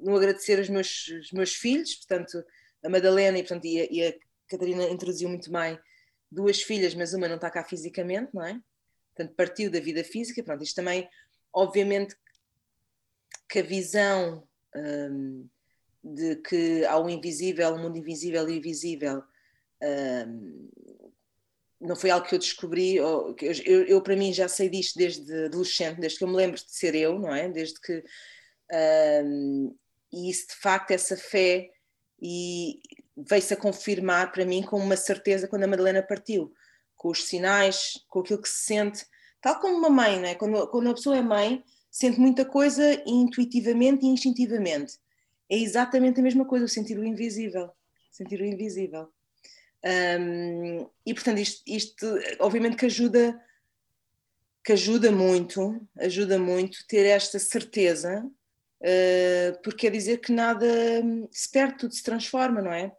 [0.00, 2.44] no agradecer os meus, os meus filhos, portanto,
[2.84, 4.14] a Madalena e, portanto, e, a, e a
[4.48, 5.78] Catarina introduziu muito bem
[6.30, 8.60] duas filhas, mas uma não está cá fisicamente, não é?
[9.14, 10.42] Portanto, partiu da vida física.
[10.42, 11.08] Pronto, isto também,
[11.52, 12.16] obviamente,
[13.48, 15.48] que a visão hum,
[16.04, 19.22] de que há o invisível, o mundo invisível e invisível
[19.82, 20.70] hum,
[21.80, 24.98] não foi algo que eu descobri, ou, eu, eu, eu, para mim já sei disto
[24.98, 27.48] desde adolescente, desde que eu me lembro de ser eu, não é?
[27.48, 28.04] Desde que.
[29.24, 29.74] Um,
[30.12, 31.70] e isso de facto, essa fé,
[32.20, 32.80] e
[33.28, 36.52] veio-se a confirmar para mim com uma certeza quando a Madalena partiu,
[36.96, 39.06] com os sinais, com aquilo que se sente,
[39.40, 40.34] tal como uma mãe, não é?
[40.34, 44.98] Quando, quando a pessoa é mãe, sente muita coisa intuitivamente e instintivamente.
[45.48, 47.70] É exatamente a mesma coisa, o sentir o invisível.
[48.10, 49.08] Sentir o invisível.
[49.84, 52.06] Um, e portanto, isto, isto,
[52.40, 53.40] obviamente que ajuda,
[54.64, 58.28] que ajuda muito, ajuda muito ter esta certeza,
[58.82, 60.66] uh, porque quer dizer que nada
[61.30, 62.92] se perde, tudo se transforma, não é?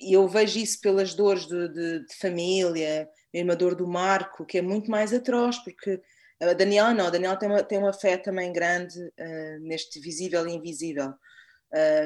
[0.00, 4.46] E eu vejo isso pelas dores de, de, de família, mesmo a dor do Marco,
[4.46, 6.00] que é muito mais atroz, porque
[6.40, 10.46] a Daniela não, a Daniela tem uma, tem uma fé também grande uh, neste visível
[10.46, 11.12] e invisível.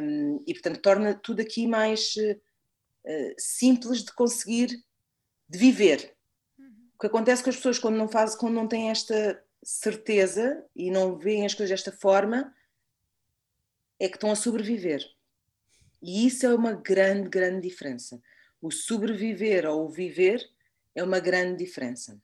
[0.03, 4.83] Um, e portanto torna tudo aqui mais uh, simples de conseguir
[5.49, 6.17] de viver.
[6.59, 6.89] Uhum.
[6.95, 10.91] O que acontece com as pessoas quando não fazem, quando não têm esta certeza e
[10.91, 12.53] não veem as coisas desta forma,
[13.99, 15.05] é que estão a sobreviver.
[16.03, 18.21] E isso é uma grande, grande diferença.
[18.61, 20.43] O sobreviver ou o viver
[20.95, 22.21] é uma grande diferença.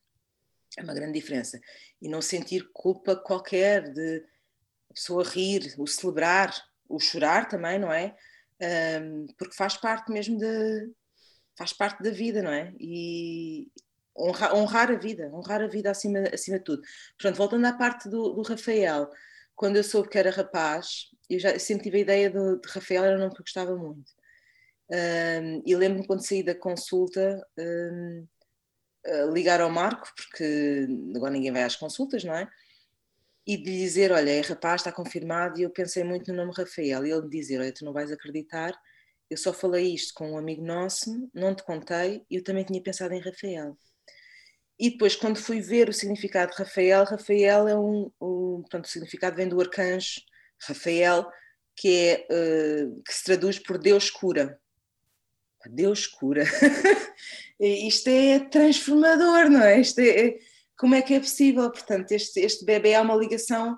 [0.76, 1.60] É uma grande diferença.
[2.00, 4.24] E não sentir culpa qualquer de
[4.90, 6.54] a pessoa rir, o celebrar,
[6.88, 8.16] o chorar também, não é?
[9.00, 10.90] Um, porque faz parte mesmo de.
[11.56, 12.74] faz parte da vida, não é?
[12.80, 13.70] E
[14.16, 16.82] honrar, honrar a vida, honrar a vida acima, acima de tudo.
[17.12, 19.10] Portanto, voltando à parte do, do Rafael,
[19.58, 23.04] quando eu soube que era rapaz, eu já sempre tive a ideia de, de Rafael,
[23.04, 24.10] era um nome que eu gostava muito.
[24.90, 27.46] Um, e lembro-me quando saí da consulta.
[27.58, 28.26] Um,
[29.32, 32.48] ligar ao Marco, porque agora ninguém vai às consultas, não é?
[33.46, 35.58] E de dizer: Olha, é rapaz, está confirmado.
[35.58, 37.06] E eu pensei muito no nome Rafael.
[37.06, 38.78] E ele me dizer: Olha, tu não vais acreditar,
[39.30, 42.82] eu só falei isto com um amigo nosso, não te contei, e eu também tinha
[42.82, 43.76] pensado em Rafael.
[44.78, 48.10] E depois, quando fui ver o significado de Rafael, Rafael é um.
[48.20, 50.20] um portanto, o significado vem do arcanjo
[50.60, 51.26] Rafael,
[51.74, 54.60] que, é, uh, que se traduz por Deus cura.
[55.66, 56.44] Deus cura.
[57.60, 59.80] Isto é transformador, não é?
[59.80, 60.38] Isto é, é,
[60.76, 61.70] como é que é possível?
[61.70, 63.76] Portanto, este, este bebê é uma ligação,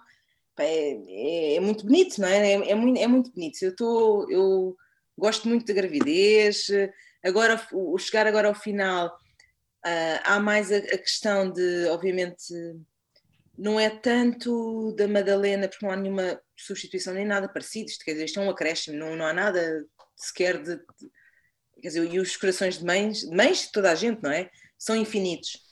[0.58, 2.52] é, é, é muito bonito, não é?
[2.52, 3.62] É, é muito, é muito bonito.
[3.62, 4.76] Eu, tô, eu
[5.18, 6.66] gosto muito da gravidez,
[7.24, 9.10] agora, o chegar agora ao final,
[9.84, 12.52] uh, há mais a, a questão de, obviamente,
[13.56, 18.12] não é tanto da Madalena, porque não há nenhuma substituição nem nada parecido, isto, quer
[18.12, 20.78] dizer, isto é um acréscimo, não, não há nada sequer de,
[21.80, 24.50] quer dizer, e os corações de mães, de mães de toda a gente, não é?
[24.78, 25.62] São infinitos.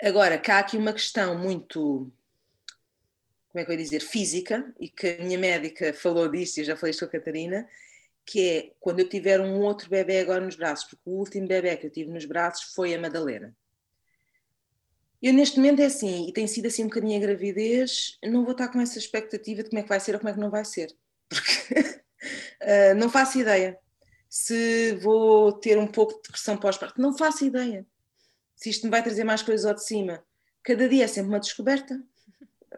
[0.00, 2.12] Agora, cá há aqui uma questão muito,
[3.48, 6.64] como é que eu ia dizer, física, e que a minha médica falou disso, e
[6.64, 7.68] já falei isto com a Catarina,
[8.24, 11.76] que é quando eu tiver um outro bebê agora nos braços, porque o último bebê
[11.76, 13.54] que eu tive nos braços foi a Madalena.
[15.20, 18.52] Eu neste momento é assim, e tem sido assim um bocadinho a gravidez, não vou
[18.52, 20.50] estar com essa expectativa de como é que vai ser ou como é que não
[20.50, 20.92] vai ser,
[21.28, 23.78] porque uh, não faço ideia
[24.32, 26.98] se vou ter um pouco de depressão pós-parto.
[26.98, 27.86] Não faço ideia.
[28.56, 30.24] Se isto me vai trazer mais coisas ao de cima.
[30.62, 32.02] Cada dia é sempre uma descoberta.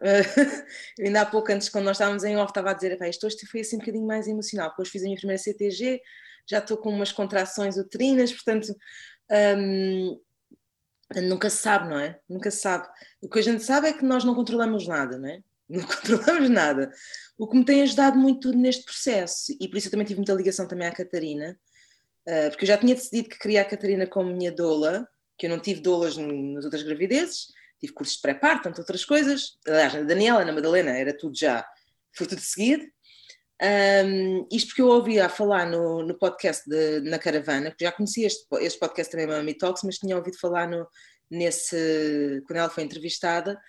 [0.01, 3.37] Eu ainda há pouco, antes, quando nós estávamos em off, estava a dizer: isto hoje
[3.45, 4.69] foi assim um bocadinho mais emocional.
[4.69, 6.01] Depois fiz a minha primeira CTG,
[6.49, 8.75] já estou com umas contrações uterinas, portanto.
[9.57, 10.19] Um,
[11.23, 12.19] nunca se sabe, não é?
[12.27, 12.87] Nunca se sabe.
[13.21, 15.41] O que a gente sabe é que nós não controlamos nada, não é?
[15.67, 16.91] Não controlamos nada
[17.37, 20.33] o que me tem ajudado muito neste processo, e por isso eu também tive muita
[20.33, 21.57] ligação também à Catarina,
[22.27, 25.49] uh, porque eu já tinha decidido que queria a Catarina como minha doula, que eu
[25.49, 27.47] não tive doulas nas outras gravidezes,
[27.79, 31.65] tive cursos de pré-parto, tanto outras coisas, aliás, na Daniela, na Madalena, era tudo já,
[32.13, 32.85] foi tudo seguido,
[33.61, 37.91] um, isto porque eu ouvia a falar no, no podcast de, na Caravana, que já
[37.91, 40.85] conhecia este, este podcast também, Mami Talks, mas tinha ouvido falar no,
[41.29, 43.59] nesse, quando ela foi entrevistada,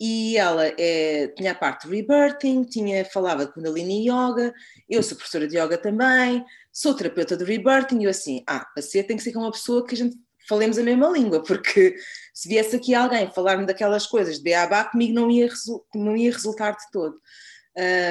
[0.00, 4.52] e ela é, tinha a parte de rebirthing, tinha, falava de Kundalini Yoga,
[4.88, 8.82] eu sou professora de Yoga também, sou terapeuta de rebirthing, e eu assim, ah, para
[8.82, 10.16] ser tem que ser com uma pessoa que a gente
[10.50, 11.94] falemos a mesma língua, porque
[12.34, 15.48] se viesse aqui alguém falar-me daquelas coisas de beabá, comigo não ia,
[15.94, 17.16] não ia resultar de todo.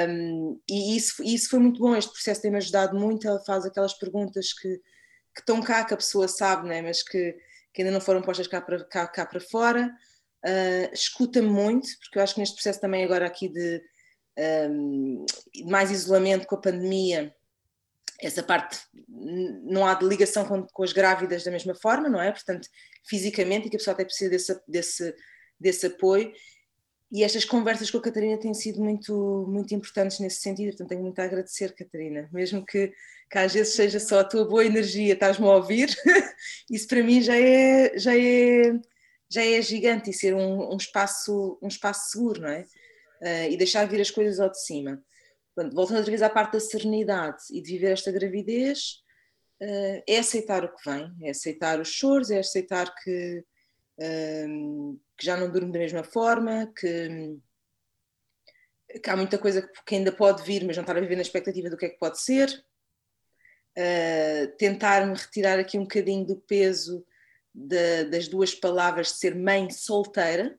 [0.08, 3.92] Um, e isso, isso foi muito bom, este processo tem-me ajudado muito, ela faz aquelas
[3.92, 4.78] perguntas que,
[5.34, 7.36] que estão cá, que a pessoa sabe, né, mas que,
[7.74, 9.94] que ainda não foram postas cá para, cá, cá para fora,
[10.46, 13.82] uh, escuta muito, porque eu acho que neste processo também agora aqui de
[14.70, 15.26] um,
[15.66, 17.34] mais isolamento com a pandemia,
[18.22, 22.30] essa parte não há ligação com, com, as grávidas da mesma forma, não é?
[22.30, 22.68] Portanto,
[23.04, 25.14] fisicamente, e que a pessoa até precisa desse, desse,
[25.58, 26.32] desse apoio.
[27.10, 31.02] e estas conversas com a Catarina têm sido muito, muito importantes nesse sentido, portanto tenho
[31.02, 32.92] muito a agradecer, Catarina, mesmo que,
[33.30, 35.94] que às vezes seja só a tua boa energia, estás-me a ouvir,
[36.70, 38.78] isso para mim já é, já é,
[39.28, 42.64] já é gigante e ser um, um espaço, um espaço seguro, não é?
[43.22, 45.02] Uh, e deixar vir as coisas ao de cima.
[45.60, 49.02] Portanto, voltando outra vez à parte da serenidade e de viver esta gravidez,
[49.60, 53.44] uh, é aceitar o que vem, é aceitar os choros, é aceitar que,
[53.98, 57.36] uh, que já não durmo da mesma forma, que,
[59.04, 61.68] que, há muita coisa que ainda pode vir, mas não estar a viver na expectativa
[61.68, 62.48] do que é que pode ser.
[63.76, 67.04] Uh, tentar-me retirar aqui um bocadinho do peso
[67.54, 70.58] de, das duas palavras de ser mãe solteira,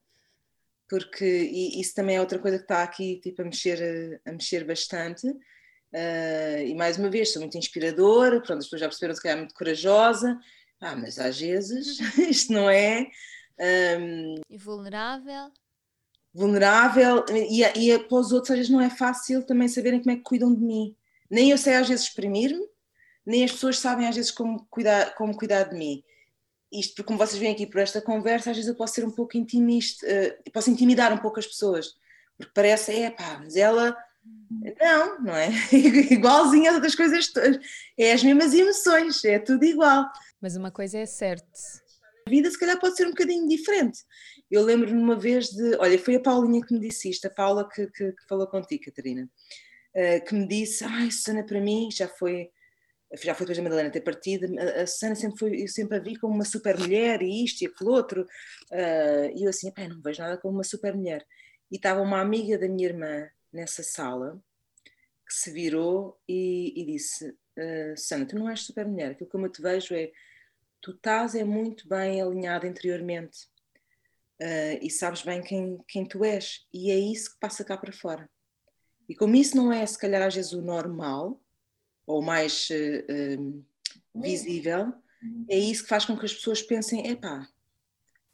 [0.91, 5.25] porque isso também é outra coisa que está aqui tipo, a, mexer, a mexer bastante.
[5.25, 9.35] Uh, e mais uma vez, sou muito inspiradora, pronto, as pessoas já perceberam que é
[9.37, 10.37] muito corajosa,
[10.81, 13.07] ah, mas às vezes isto não é.
[13.97, 15.49] Um, e vulnerável.
[16.33, 20.17] Vulnerável, e, e para os outros às vezes não é fácil também saberem como é
[20.17, 20.93] que cuidam de mim.
[21.29, 22.67] Nem eu sei às vezes exprimir-me,
[23.25, 26.03] nem as pessoas sabem às vezes como cuidar, como cuidar de mim
[26.72, 29.11] isto porque como vocês veem aqui por esta conversa, às vezes eu posso ser um
[29.11, 31.93] pouco intimista, uh, posso intimidar um pouco as pessoas,
[32.38, 33.95] porque parece, é pá, mas ela
[34.80, 35.49] não, não é?
[36.11, 37.57] Igualzinha às outras coisas todas.
[37.97, 40.05] É as mesmas emoções, é tudo igual.
[40.41, 41.47] Mas uma coisa é certa.
[42.28, 43.99] A vida se calhar pode ser um bocadinho diferente.
[44.49, 45.76] Eu lembro-me uma vez de.
[45.78, 48.84] Olha, foi a Paulinha que me disse isto, a Paula que, que, que falou contigo,
[48.86, 49.30] Catarina,
[49.95, 52.49] uh, que me disse: Ai, Susana, para mim já foi
[53.14, 56.18] já foi depois da Madalena ter partido, a, Susana sempre foi, eu sempre a vi
[56.18, 60.22] como uma super mulher e isto e aquilo outro, uh, e eu assim, não vejo
[60.22, 61.26] nada como uma super mulher.
[61.70, 64.41] E estava uma amiga da minha irmã nessa sala
[65.28, 69.38] que se virou e, e disse: uh, Susana, tu não és super mulher, aquilo que
[69.38, 70.12] eu te vejo é
[70.82, 73.45] tu estás é muito bem alinhada interiormente
[74.41, 77.93] uh, e sabes bem quem, quem tu és, e é isso que passa cá para
[77.93, 78.30] fora.
[79.07, 81.39] E como isso não é, se calhar, às vezes o normal,
[82.12, 83.64] ou mais uh,
[84.14, 84.93] visível,
[85.49, 87.47] é isso que faz com que as pessoas pensem: epá,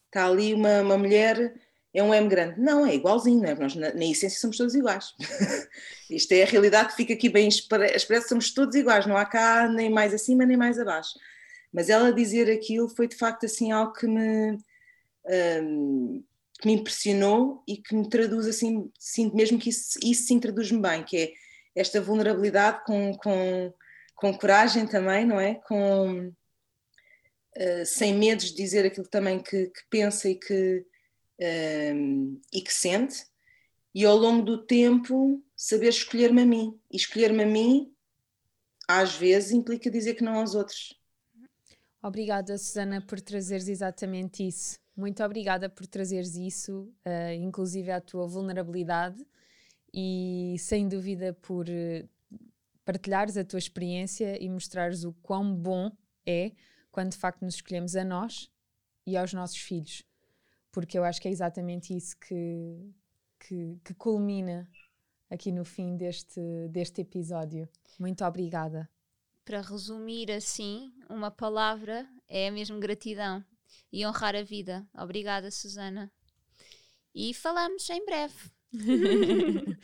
[0.06, 1.54] está ali uma, uma mulher,
[1.94, 2.60] é um M grande.
[2.60, 3.56] Não, é igualzinho, não é?
[3.56, 5.14] nós na, na, essência somos todos iguais.
[6.10, 9.68] Isto é a realidade que fica aqui bem expressa, somos todos iguais, não há cá
[9.68, 11.14] nem mais acima nem mais abaixo.
[11.72, 14.58] Mas ela dizer aquilo foi de facto assim algo que me,
[15.62, 16.24] um,
[16.60, 20.82] que me impressionou e que me traduz assim, sinto mesmo que isso, isso sim traduz-me
[20.82, 21.34] bem, que é
[21.78, 23.74] esta vulnerabilidade com, com,
[24.16, 25.56] com coragem também, não é?
[25.56, 30.86] Com, uh, sem medos de dizer aquilo também que, que pensa e que,
[31.40, 33.26] uh, e que sente,
[33.94, 36.80] e ao longo do tempo saber escolher-me a mim.
[36.92, 37.94] E escolher-me a mim,
[38.88, 41.00] às vezes, implica dizer que não aos outros.
[42.02, 44.80] Obrigada, Susana, por trazeres exatamente isso.
[44.96, 49.24] Muito obrigada por trazeres isso, uh, inclusive a tua vulnerabilidade
[50.00, 52.08] e sem dúvida por eh,
[52.86, 55.92] partilhares a tua experiência e mostrares o quão bom
[56.24, 56.52] é
[56.92, 58.48] quando de facto nos escolhemos a nós
[59.08, 60.04] e aos nossos filhos.
[60.72, 62.94] Porque eu acho que é exatamente isso que,
[63.40, 64.70] que, que culmina
[65.32, 67.68] aqui no fim deste, deste episódio.
[68.00, 68.88] Muito obrigada.
[69.44, 73.44] Para resumir assim, uma palavra é mesmo gratidão
[73.92, 74.88] e honrar a vida.
[74.94, 76.12] Obrigada, Susana.
[77.16, 78.57] E falamos em breve.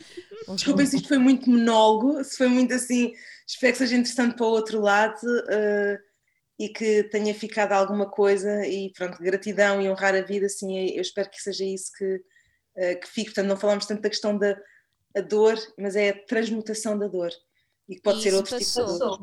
[0.54, 3.12] Desculpem se isto foi muito monólogo, se foi muito assim,
[3.46, 5.98] espero que seja interessante para o outro lado uh,
[6.58, 11.00] e que tenha ficado alguma coisa e pronto, gratidão e honrar a vida, assim, eu
[11.00, 13.30] espero que seja isso que, uh, que fique.
[13.30, 14.56] Portanto, não falamos tanto da questão da
[15.16, 17.30] a dor, mas é a transmutação da dor
[17.88, 18.84] e que pode isso ser outro passou.
[18.84, 19.20] tipo de dor.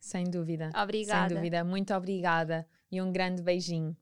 [0.00, 0.70] Sem dúvida.
[0.76, 1.28] Obrigada.
[1.28, 1.64] Sem dúvida.
[1.64, 3.96] Muito obrigada e um grande beijinho.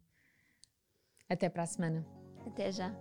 [1.29, 2.07] Até para a semana.
[2.47, 2.95] Até já.